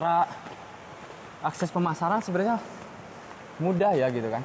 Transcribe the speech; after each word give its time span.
Cara 0.00 0.24
akses 1.44 1.68
pemasaran 1.68 2.24
sebenarnya 2.24 2.56
mudah 3.60 3.92
ya 3.92 4.08
gitu 4.08 4.32
kan. 4.32 4.40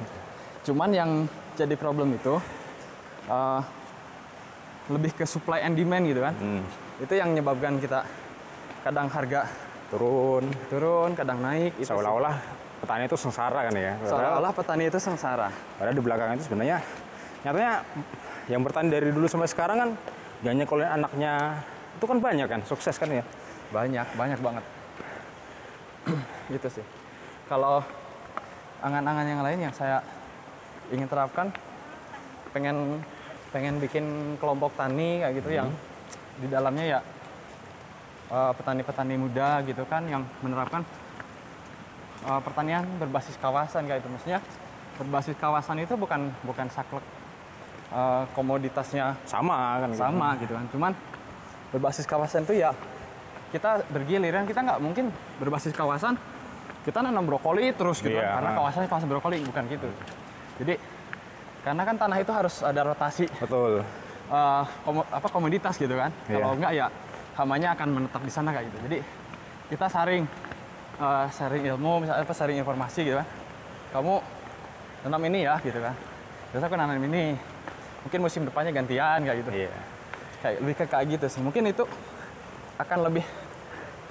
Cuman 0.68 0.92
yang 0.92 1.10
jadi 1.56 1.72
problem 1.80 2.12
itu 2.12 2.36
uh, 3.32 3.64
lebih 4.92 5.16
ke 5.16 5.24
supply 5.24 5.64
and 5.64 5.72
demand 5.72 6.04
gitu 6.12 6.20
kan. 6.20 6.36
Hmm. 6.36 6.60
Itu 7.00 7.16
yang 7.16 7.32
menyebabkan 7.32 7.80
kita 7.80 8.04
kadang 8.84 9.08
harga 9.08 9.48
Turun. 9.88 10.44
turun, 10.68 11.16
kadang 11.16 11.40
naik. 11.40 11.72
Seolah-olah 11.80 12.36
petani 12.84 13.08
itu 13.08 13.16
sengsara 13.16 13.64
kan 13.64 13.72
ya. 13.72 13.96
Seolah-olah 14.04 14.52
petani 14.52 14.84
itu 14.92 15.00
sengsara. 15.00 15.48
Padahal 15.80 15.96
di 15.96 16.02
belakang 16.04 16.36
itu 16.36 16.52
sebenarnya 16.52 16.84
nyatanya 17.48 17.80
yang 18.52 18.60
bertani 18.60 18.92
dari 18.92 19.08
dulu 19.08 19.24
sampai 19.24 19.48
sekarang 19.48 19.76
kan 19.80 19.90
gak 20.44 20.52
nyekolin 20.52 21.00
anaknya 21.00 21.64
itu 21.96 22.04
kan 22.04 22.18
banyak 22.20 22.44
kan 22.44 22.60
sukses 22.68 23.00
kan 23.00 23.08
ya. 23.08 23.24
Banyak, 23.72 24.04
banyak 24.20 24.36
banget. 24.44 24.75
Gitu 26.50 26.68
sih. 26.80 26.86
Kalau 27.46 27.82
angan-angan 28.82 29.26
yang 29.26 29.42
lain 29.42 29.58
yang 29.70 29.74
saya 29.74 30.02
ingin 30.90 31.06
terapkan, 31.10 31.50
pengen 32.54 33.02
pengen 33.50 33.78
bikin 33.80 34.36
kelompok 34.38 34.74
tani 34.76 35.22
kayak 35.22 35.34
gitu 35.40 35.50
yang 35.54 35.68
di 36.36 36.46
dalamnya 36.50 36.84
ya 36.84 37.00
eh, 38.30 38.52
petani-petani 38.54 39.14
muda 39.16 39.62
gitu 39.64 39.82
kan 39.88 40.04
yang 40.06 40.22
menerapkan 40.42 40.82
eh, 42.26 42.40
pertanian 42.42 42.84
berbasis 42.98 43.38
kawasan 43.38 43.86
kayak 43.88 44.02
itu. 44.04 44.10
Maksudnya 44.10 44.40
berbasis 44.96 45.36
kawasan 45.36 45.84
itu 45.84 45.94
bukan 45.94 46.32
bukan 46.44 46.66
saklek 46.72 47.04
eh, 47.92 48.24
komoditasnya 48.32 49.14
Sama 49.28 49.84
kan 49.84 49.90
gitu. 49.92 50.00
sama 50.00 50.28
gitu 50.40 50.52
kan 50.56 50.66
cuman 50.72 50.92
berbasis 51.74 52.06
kawasan 52.08 52.48
itu 52.48 52.62
ya 52.64 52.72
kita 53.52 53.84
bergiliran 53.92 54.48
kita 54.48 54.64
nggak 54.64 54.80
mungkin 54.82 55.12
berbasis 55.38 55.76
kawasan 55.76 56.18
kita 56.86 57.02
nanam 57.02 57.26
brokoli 57.26 57.74
terus 57.74 57.98
gitu 57.98 58.14
Iya. 58.14 58.22
kan 58.22 58.34
karena 58.38 58.50
kawasannya 58.54 58.88
kawasan 58.88 59.08
brokoli 59.10 59.36
bukan 59.42 59.64
gitu. 59.66 59.88
Jadi 60.62 60.74
karena 61.60 61.82
kan 61.82 61.96
tanah 61.98 62.16
itu 62.16 62.30
harus 62.30 62.62
ada 62.62 62.80
rotasi. 62.86 63.26
Betul. 63.36 63.82
eh, 64.26 64.64
komo- 64.82 65.06
apa 65.06 65.26
komoditas 65.28 65.74
gitu 65.76 65.94
kan. 65.94 66.10
Iya. 66.26 66.38
kalau 66.40 66.54
enggak 66.54 66.72
ya 66.72 66.86
hamanya 67.34 67.68
akan 67.74 67.88
menetap 67.92 68.22
di 68.22 68.32
sana 68.32 68.50
kayak 68.50 68.66
gitu. 68.70 68.78
Jadi 68.86 68.98
kita 69.68 69.86
saring 69.86 70.22
eh, 70.96 71.26
sharing 71.28 71.62
ilmu 71.66 72.02
misalnya 72.02 72.22
apa 72.22 72.32
sharing 72.32 72.56
informasi 72.56 73.00
gitu 73.02 73.18
kan. 73.18 73.26
Kamu 73.90 74.14
tanam 75.02 75.22
ini 75.26 75.42
ya 75.42 75.58
gitu 75.60 75.78
kan. 75.78 75.94
Terus 76.50 76.62
aku 76.62 76.74
nanam 76.74 76.98
ini 77.02 77.34
mungkin 78.02 78.20
musim 78.20 78.42
depannya 78.42 78.70
gantian 78.72 79.22
kayak 79.22 79.38
gitu. 79.42 79.50
Iya. 79.52 79.74
kayak 80.36 80.56
lebih 80.62 80.74
ke 80.74 80.84
kayak 80.86 81.06
gitu 81.12 81.26
sih. 81.28 81.40
Mungkin 81.42 81.62
itu 81.66 81.82
akan 82.76 82.98
lebih 83.06 83.24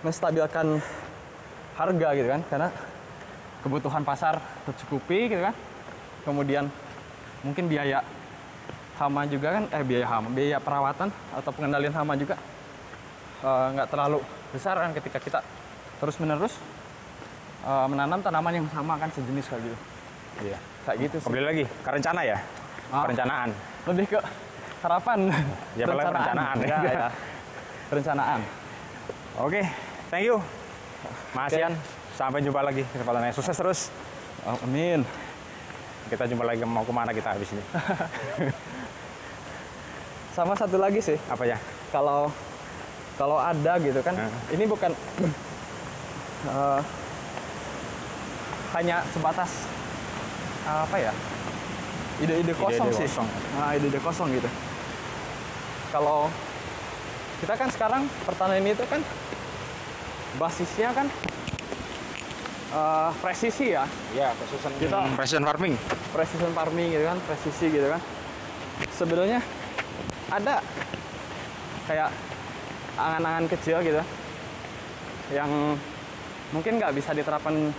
menstabilkan 0.02 0.80
harga 1.76 2.08
gitu 2.14 2.28
kan 2.28 2.42
karena 2.48 2.70
kebutuhan 3.62 4.04
pasar 4.04 4.40
tercukupi 4.64 5.28
gitu 5.28 5.42
kan 5.42 5.56
kemudian 6.24 6.66
mungkin 7.42 7.68
biaya 7.68 8.02
hama 8.96 9.28
juga 9.28 9.60
kan 9.60 9.64
eh 9.70 9.84
biaya 9.84 10.08
hama 10.08 10.32
biaya 10.32 10.58
perawatan 10.58 11.12
atau 11.36 11.52
pengendalian 11.52 11.92
hama 11.92 12.16
juga 12.16 12.40
eh, 13.42 13.68
nggak 13.76 13.88
terlalu 13.90 14.20
besar 14.50 14.80
kan 14.80 14.92
ketika 14.96 15.20
kita 15.20 15.40
terus 16.00 16.16
menerus 16.18 16.56
eh, 17.62 17.86
menanam 17.86 18.20
tanaman 18.20 18.54
yang 18.56 18.68
sama 18.72 18.96
kan 18.96 19.12
sejenis 19.12 19.46
kayak 19.46 19.64
gitu 19.64 19.78
Iya. 20.36 20.60
kayak 20.84 20.98
gitu 21.00 21.16
sih 21.24 21.26
Kembali 21.32 21.46
lagi 21.48 21.64
ke 21.64 21.90
rencana 21.90 22.20
ya. 22.22 22.38
Ah. 22.92 23.08
Perencanaan. 23.08 23.50
lebih 23.88 24.06
ke 24.12 24.20
harapan 24.84 25.20
Ya, 25.80 25.86
paling 25.88 26.06
perencanaan. 26.12 26.56
ya, 26.60 26.78
ya. 26.84 27.08
perencanaan 27.90 28.40
Oke, 29.40 29.64
thank 30.12 30.28
you. 30.28 30.65
Mas. 31.32 31.52
Ian, 31.52 31.74
sampai 32.14 32.40
jumpa 32.40 32.62
lagi 32.62 32.84
kesempatannya. 32.88 33.32
Sukses 33.32 33.54
terus. 33.54 33.80
Oh, 34.44 34.54
amin 34.62 35.02
Kita 36.06 36.24
jumpa 36.24 36.44
lagi 36.44 36.62
mau 36.62 36.82
ke 36.82 36.92
mana 36.92 37.10
kita 37.10 37.34
habis 37.34 37.50
ini. 37.50 37.64
sama 40.32 40.54
satu 40.54 40.76
lagi 40.76 41.00
sih 41.00 41.18
Apa 41.26 41.48
ya? 41.48 41.58
kalau 41.88 42.28
kalau 43.16 43.40
ada 43.40 43.80
gitu 43.80 44.04
kan 44.04 44.14
Hmm. 44.14 44.32
ini 44.52 44.68
bukan 44.68 44.92
eh, 46.46 46.80
hanya 48.74 49.00
sebatas 49.08 49.64
apa 50.62 50.98
ya 51.00 51.14
ide-ide 52.18 52.52
kosong 52.54 52.86
Ide-ide 52.86 53.00
sih 53.00 53.08
kosong. 53.10 53.28
nah 53.56 53.70
ide-ide 53.72 54.00
kosong 54.00 54.28
gitu 54.30 54.50
kalau 55.90 56.28
kita 57.38 57.56
kan 57.56 57.70
sekarang 57.72 58.04
pertanian 58.26 58.68
itu 58.68 58.84
kan 58.84 59.00
basisnya 60.36 60.92
kan 60.92 61.08
eh, 62.72 63.10
presisi 63.20 63.72
ya 63.72 63.84
Iya, 64.12 64.36
precision 64.36 64.72
Kita- 64.76 65.08
precision 65.16 65.44
farming. 65.44 65.76
precision 66.12 66.52
farming 66.52 66.88
gitu 66.92 67.04
kan, 67.04 67.18
presisi 67.24 67.66
gitu 67.68 67.88
kan. 67.88 68.02
Sebenarnya 68.92 69.40
ada 70.28 70.60
kayak 71.86 72.10
angan-angan 72.96 73.46
kecil 73.48 73.80
gitu 73.84 74.02
yang 75.32 75.76
mungkin 76.52 76.80
nggak 76.80 76.96
bisa 76.96 77.12
diterapkan 77.12 77.72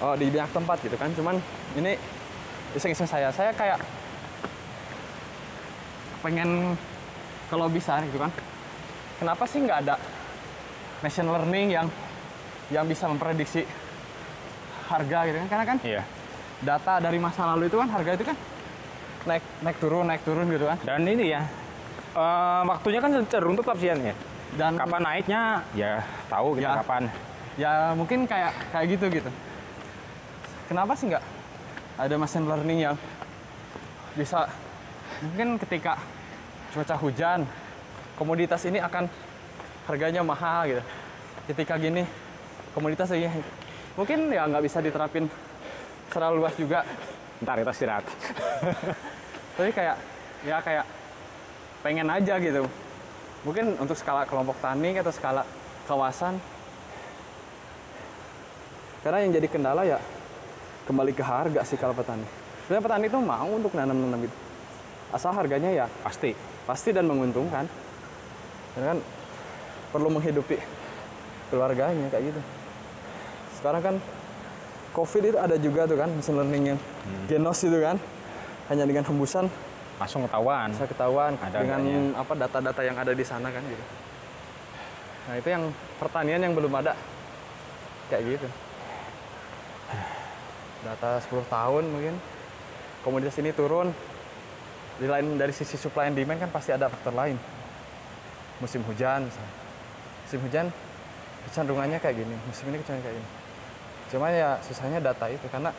oh, 0.00 0.14
di 0.16 0.28
banyak 0.28 0.50
tempat 0.52 0.76
gitu 0.80 0.96
kan. 0.96 1.12
Cuman 1.12 1.36
ini 1.76 1.96
iseng-iseng 2.72 3.08
saya, 3.08 3.28
saya 3.32 3.52
kayak 3.52 3.80
pengen 6.20 6.76
kalau 7.48 7.68
bisa 7.68 8.00
gitu 8.04 8.18
kan. 8.18 8.32
Kenapa 9.16 9.44
sih 9.44 9.60
nggak 9.60 9.80
ada 9.88 9.96
machine 11.00 11.26
learning 11.26 11.68
yang 11.72 11.86
yang 12.68 12.84
bisa 12.84 13.06
memprediksi 13.06 13.62
harga 14.86 15.18
gitu 15.24 15.36
kan? 15.38 15.48
Karena 15.48 15.64
kan 15.66 15.78
Iya. 15.80 16.02
data 16.56 16.94
dari 16.98 17.18
masa 17.18 17.44
lalu 17.52 17.68
itu 17.68 17.76
kan 17.76 17.88
harga 17.88 18.10
itu 18.12 18.24
kan 18.24 18.36
naik 19.26 19.44
naik 19.60 19.76
turun 19.76 20.06
naik 20.06 20.22
turun 20.22 20.46
gitu 20.46 20.64
kan 20.64 20.78
Dan 20.80 21.04
ini 21.04 21.30
ya, 21.30 21.42
eh, 22.12 22.62
waktunya 22.64 22.98
kan 22.98 23.10
cenderung 23.12 23.54
tetap 23.54 23.76
sih 23.76 23.90
ya. 23.90 24.14
dan 24.54 24.72
Kapan 24.74 25.02
naiknya? 25.02 25.40
Ya 25.74 26.00
tahu 26.26 26.56
kita 26.56 26.64
Ya. 26.64 26.74
kapan. 26.80 27.02
ya 27.56 27.72
mungkin 27.92 28.24
kayak 28.24 28.52
kayak 28.68 28.86
gitu 28.94 29.06
gitu 29.10 29.30
kenapa 30.66 30.92
sih 30.92 31.08
nggak 31.08 31.24
ada 31.96 32.14
machine 32.14 32.44
learning 32.44 32.78
yang 32.84 32.96
bisa 34.12 34.44
mungkin 35.24 35.56
ketika 35.56 35.96
cuaca 36.70 37.00
hujan 37.00 37.48
komoditas 38.14 38.60
ini 38.64 38.76
akan 38.76 39.08
harganya 39.86 40.20
mahal 40.22 40.66
gitu. 40.66 40.82
Ketika 41.50 41.78
gini 41.78 42.02
komoditas 42.74 43.10
ini 43.14 43.30
mungkin 43.94 44.28
ya 44.28 44.44
nggak 44.44 44.64
bisa 44.66 44.78
diterapin 44.82 45.30
secara 46.10 46.30
luas 46.34 46.54
juga. 46.58 46.82
Ntar 47.42 47.60
kita 47.62 47.72
istirahat. 47.72 48.04
tapi 49.56 49.70
kayak 49.72 49.96
ya 50.44 50.56
kayak 50.60 50.84
pengen 51.80 52.08
aja 52.10 52.34
gitu. 52.42 52.66
Mungkin 53.46 53.78
untuk 53.78 53.94
skala 53.94 54.26
kelompok 54.26 54.58
tani 54.58 54.98
atau 54.98 55.14
skala 55.14 55.46
kawasan 55.86 56.36
karena 59.06 59.22
yang 59.22 59.38
jadi 59.38 59.46
kendala 59.46 59.86
ya 59.86 60.02
kembali 60.90 61.14
ke 61.14 61.22
harga 61.22 61.62
sih 61.62 61.78
kalau 61.78 61.94
petani. 61.94 62.26
Sebenarnya 62.66 62.82
petani 62.90 63.06
itu 63.06 63.18
mau 63.22 63.46
untuk 63.54 63.70
nanam-nanam 63.78 64.26
itu 64.26 64.36
asal 65.14 65.30
harganya 65.30 65.70
ya 65.70 65.86
Pasti. 66.02 66.34
pasti 66.66 66.90
dan 66.90 67.06
menguntungkan. 67.06 67.70
Karena 68.74 68.86
kan 68.90 68.98
perlu 69.96 70.12
menghidupi 70.12 70.60
keluarganya 71.48 72.12
kayak 72.12 72.36
gitu. 72.36 72.40
Sekarang 73.56 73.80
kan 73.80 73.94
covid 74.92 75.32
itu 75.32 75.38
ada 75.40 75.56
juga 75.56 75.88
tuh 75.88 75.96
kan 75.96 76.12
machine 76.12 76.36
learning 76.36 76.64
yang 76.76 76.80
genos 77.24 77.64
itu 77.64 77.80
kan. 77.80 77.96
Hanya 78.68 78.84
dengan 78.84 79.08
hembusan. 79.08 79.48
Langsung 79.96 80.28
ketahuan. 80.28 80.68
bisa 80.76 80.84
ketahuan 80.84 81.32
Ada 81.40 81.64
dengan 81.64 81.80
adanya. 81.80 82.20
apa 82.20 82.32
data-data 82.36 82.80
yang 82.84 82.96
ada 83.00 83.16
di 83.16 83.24
sana 83.24 83.48
kan 83.48 83.64
gitu. 83.64 83.84
Nah 85.30 85.34
itu 85.40 85.48
yang 85.48 85.64
pertanian 85.96 86.40
yang 86.44 86.52
belum 86.52 86.68
ada. 86.76 86.92
Kayak 88.12 88.22
gitu. 88.36 88.48
Data 90.84 91.10
10 91.24 91.48
tahun 91.48 91.84
mungkin. 91.88 92.14
Komoditas 93.00 93.38
ini 93.40 93.54
turun. 93.56 93.94
Di 95.00 95.06
lain 95.08 95.40
dari 95.40 95.54
sisi 95.56 95.80
supply 95.80 96.12
and 96.12 96.18
demand 96.18 96.42
kan 96.44 96.50
pasti 96.52 96.74
ada 96.74 96.92
faktor 96.92 97.16
lain. 97.16 97.40
Musim 98.60 98.84
hujan 98.84 99.24
misalnya. 99.30 99.65
Musim 100.26 100.42
hujan 100.42 100.66
kecenderungannya 101.46 102.02
kayak 102.02 102.16
gini. 102.18 102.34
Musim 102.44 102.66
ini 102.68 102.82
kecenderungannya 102.82 103.06
kayak 103.06 103.16
gini. 103.16 103.30
Cuma 104.06 104.26
ya 104.28 104.58
susahnya 104.60 104.98
data 104.98 105.26
itu 105.30 105.46
karena 105.46 105.70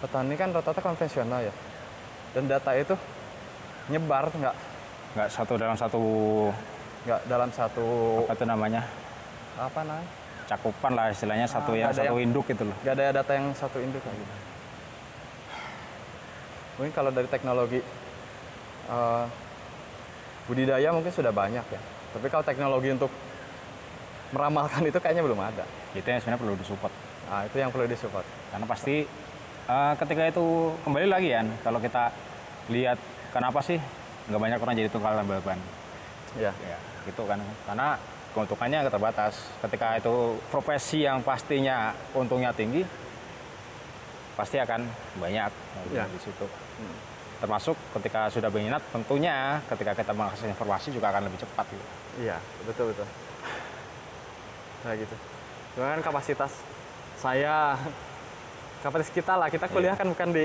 petani 0.00 0.36
kan 0.36 0.52
rata-rata 0.52 0.80
konvensional 0.80 1.40
ya. 1.40 1.54
Dan 2.36 2.44
data 2.44 2.76
itu 2.76 2.92
nyebar 3.88 4.28
nggak? 4.28 4.56
Nggak 5.16 5.28
satu 5.32 5.56
dalam 5.56 5.76
satu 5.76 6.00
nggak 7.04 7.20
dalam 7.24 7.48
satu 7.48 7.86
apa 8.24 8.32
itu 8.32 8.44
namanya? 8.44 8.82
Apa 9.56 9.80
namanya? 9.80 10.08
Cakupan 10.44 10.92
lah 10.92 11.08
istilahnya 11.08 11.48
satu 11.48 11.72
Ah, 11.72 11.76
yang 11.80 11.88
nggak 11.88 11.96
ada 11.96 12.04
satu 12.04 12.16
yang- 12.20 12.24
induk 12.28 12.44
gitu 12.44 12.62
loh. 12.68 12.76
nggak 12.84 12.94
ada 13.00 13.04
data 13.16 13.32
yang 13.32 13.46
satu 13.56 13.78
induk 13.80 14.04
kayak 14.04 14.16
gitu. 14.20 14.34
Mungkin 16.76 16.92
kalau 16.92 17.08
dari 17.08 17.28
teknologi 17.28 17.80
eh, 18.84 19.24
budidaya 20.44 20.92
mungkin 20.92 21.08
sudah 21.08 21.32
banyak 21.32 21.64
ya. 21.64 21.80
Tapi 22.12 22.26
kalau 22.28 22.44
teknologi 22.44 22.92
untuk 22.92 23.08
meramalkan 24.32 24.82
itu 24.86 24.98
kayaknya 25.02 25.22
belum 25.26 25.40
ada. 25.40 25.64
Itu 25.92 26.06
yang 26.06 26.20
sebenarnya 26.22 26.40
perlu 26.40 26.54
disupport. 26.56 26.94
Nah, 27.28 27.42
itu 27.44 27.56
yang 27.58 27.70
perlu 27.74 27.84
disupport. 27.84 28.26
Karena 28.52 28.66
pasti 28.68 28.96
eh, 29.68 29.92
ketika 30.00 30.22
itu 30.30 30.44
kembali 30.86 31.06
lagi 31.10 31.28
kan, 31.34 31.46
kalau 31.60 31.78
kita 31.82 32.12
lihat 32.72 32.96
kenapa 33.34 33.60
sih 33.60 33.76
nggak 34.30 34.40
banyak 34.40 34.58
orang 34.62 34.74
jadi 34.78 34.88
tukang 34.88 35.14
tambal 35.18 35.40
ban. 35.44 35.60
Ya. 36.40 36.52
Ya, 36.64 36.78
gitu 37.04 37.22
kan. 37.28 37.38
Karena 37.68 38.00
keuntungannya 38.34 38.90
terbatas. 38.90 39.38
Ketika 39.62 40.00
itu 40.00 40.40
profesi 40.50 41.06
yang 41.06 41.22
pastinya 41.22 41.94
untungnya 42.16 42.50
tinggi, 42.50 42.82
pasti 44.34 44.58
akan 44.58 44.82
banyak 45.22 45.50
Ya. 45.94 46.04
di 46.10 46.18
situ. 46.18 46.46
Termasuk 47.38 47.76
ketika 48.00 48.26
sudah 48.32 48.48
berminat, 48.50 48.80
tentunya 48.90 49.60
ketika 49.70 49.94
kita 49.94 50.10
mengakses 50.16 50.48
informasi 50.48 50.90
juga 50.90 51.12
akan 51.14 51.28
lebih 51.30 51.38
cepat. 51.44 51.66
Gitu. 51.70 51.84
Iya, 52.26 52.38
betul 52.66 52.90
betul. 52.90 53.06
Nah 54.84 54.94
gitu. 54.94 55.16
Cuma 55.74 55.84
kan 55.90 56.00
kapasitas 56.02 56.52
saya, 57.16 57.74
kapasitas 58.84 59.10
kita 59.10 59.34
lah, 59.34 59.48
kita 59.48 59.66
kuliah 59.66 59.96
kan 59.96 60.06
bukan 60.06 60.30
di 60.30 60.44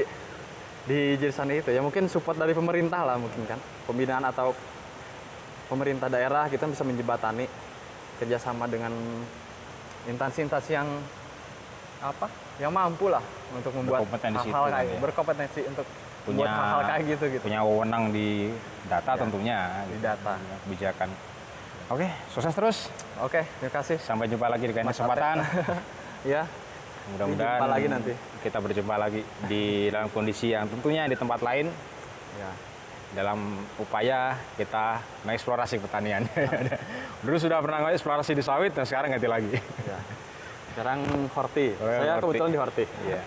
di 0.80 1.20
jurusan 1.20 1.54
itu 1.54 1.70
ya 1.70 1.84
mungkin 1.84 2.10
support 2.10 2.34
dari 2.34 2.50
pemerintah 2.50 3.06
lah 3.06 3.14
mungkin 3.14 3.46
kan 3.46 3.60
pembinaan 3.86 4.26
atau 4.26 4.56
pemerintah 5.70 6.10
daerah 6.10 6.50
kita 6.50 6.66
bisa 6.66 6.82
menjembatani 6.82 7.46
kerjasama 8.18 8.66
dengan 8.66 8.90
instansi-instansi 10.10 10.72
yang 10.74 10.90
apa 12.00 12.26
yang 12.58 12.72
mampu 12.74 13.06
lah 13.06 13.22
untuk 13.54 13.70
membuat 13.76 14.02
hal-hal 14.08 14.42
situ 14.42 14.56
kan 14.56 14.72
kayak 14.72 14.88
ya. 14.88 14.98
berkompetensi 14.98 15.62
untuk 15.68 15.86
Punya- 16.26 16.48
hal-hal 16.48 16.82
kayak 16.88 17.02
gitu 17.06 17.26
gitu 17.38 17.44
Punya 17.46 17.62
wewenang 17.62 18.04
di 18.10 18.50
data 18.90 19.12
Ya, 19.14 19.20
tentunya. 19.20 19.58
di 19.86 19.94
gitu. 19.94 20.04
data. 20.04 20.34
Kebijakan. 20.66 21.10
Oke, 21.90 22.06
sukses 22.30 22.54
terus. 22.54 22.78
oke 23.18 23.42
terima 23.42 23.74
kasih 23.74 23.98
Sampai 23.98 24.30
jumpa 24.30 24.46
lagi 24.46 24.70
di 24.70 24.74
lain 24.78 24.86
kesempatan. 24.86 25.42
ya 26.38 26.46
Mudah-mudahan 27.10 27.66
lagi 27.66 27.88
nanti. 27.90 28.14
kita 28.46 28.62
berjumpa 28.62 28.96
lagi 28.96 29.26
di 29.50 29.90
dalam 29.90 30.14
kondisi 30.14 30.54
yang 30.54 30.70
tentunya 30.70 31.10
di 31.10 31.18
tempat 31.18 31.42
lain 31.42 31.66
ya 32.38 32.52
dalam 33.10 33.66
upaya 33.82 34.38
kita 34.54 35.02
mengeksplorasi 35.26 35.82
pertanian. 35.82 36.30
Dulu 37.26 37.38
sudah 37.42 37.58
pernah 37.58 37.90
eksplorasi 37.90 38.38
di 38.38 38.44
sawit 38.46 38.78
dan 38.78 38.86
sekarang 38.86 39.18
ganti 39.18 39.26
lagi. 39.26 39.58
Ya. 39.90 39.98
Sekarang 40.70 41.02
Horti. 41.34 41.74
Oh, 41.82 41.90
ya, 41.90 41.98
Saya 41.98 42.14
Horti. 42.22 42.26
kebetulan 42.38 42.52
di 42.54 42.60
Horti. 42.62 42.86
Iya. 42.86 43.22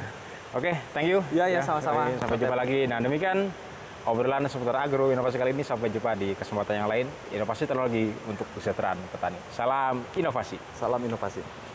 Oke, 0.55 0.70
thank 0.94 1.09
you. 1.11 1.19
Iya, 1.35 1.44
iya, 1.50 1.61
Ya, 1.61 1.67
sama-sama. 1.67 2.06
Sampai 2.14 2.38
jumpa 2.38 2.55
lagi. 2.55 2.87
Nah, 2.87 3.03
demikian 3.03 3.50
obrolan 4.06 4.49
seputar 4.50 4.76
agro 4.76 5.10
inovasi 5.10 5.38
kali 5.38 5.54
ini. 5.54 5.64
Sampai 5.66 5.90
jumpa 5.90 6.14
di 6.19 6.34
kesempatan 6.34 6.84
yang 6.84 6.88
lain. 6.90 7.06
Inovasi 7.34 7.66
teknologi 7.66 8.10
untuk 8.26 8.46
kesejahteraan 8.56 8.99
petani. 9.10 9.38
Salam 9.54 10.02
inovasi. 10.16 10.58
Salam 10.78 11.00
inovasi. 11.02 11.71